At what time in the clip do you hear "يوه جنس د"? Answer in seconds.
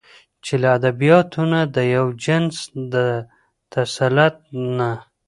1.95-2.95